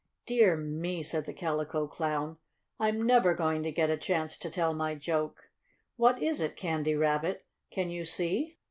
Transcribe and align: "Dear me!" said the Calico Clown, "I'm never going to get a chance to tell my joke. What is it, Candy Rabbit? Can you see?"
"Dear 0.25 0.57
me!" 0.57 1.03
said 1.03 1.27
the 1.27 1.33
Calico 1.35 1.85
Clown, 1.85 2.37
"I'm 2.79 3.05
never 3.05 3.35
going 3.35 3.61
to 3.61 3.71
get 3.71 3.91
a 3.91 3.97
chance 3.97 4.35
to 4.39 4.49
tell 4.49 4.73
my 4.73 4.95
joke. 4.95 5.51
What 5.95 6.19
is 6.23 6.41
it, 6.41 6.55
Candy 6.55 6.95
Rabbit? 6.95 7.45
Can 7.69 7.91
you 7.91 8.03
see?" 8.05 8.57